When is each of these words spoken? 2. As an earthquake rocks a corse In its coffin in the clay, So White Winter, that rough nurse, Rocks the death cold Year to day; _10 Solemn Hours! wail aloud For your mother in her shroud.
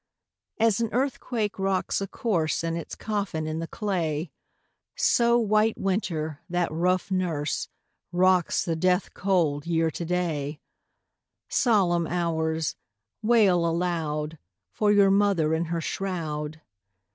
2. 0.59 0.65
As 0.65 0.81
an 0.81 0.89
earthquake 0.93 1.59
rocks 1.59 2.01
a 2.01 2.07
corse 2.07 2.63
In 2.63 2.75
its 2.75 2.95
coffin 2.95 3.45
in 3.45 3.59
the 3.59 3.67
clay, 3.67 4.31
So 4.95 5.37
White 5.37 5.77
Winter, 5.77 6.39
that 6.49 6.71
rough 6.71 7.11
nurse, 7.11 7.69
Rocks 8.11 8.65
the 8.65 8.75
death 8.75 9.13
cold 9.13 9.67
Year 9.67 9.91
to 9.91 10.03
day; 10.03 10.59
_10 11.51 11.53
Solemn 11.53 12.07
Hours! 12.07 12.75
wail 13.21 13.63
aloud 13.63 14.39
For 14.71 14.91
your 14.91 15.11
mother 15.11 15.53
in 15.53 15.65
her 15.65 15.81
shroud. 15.81 16.61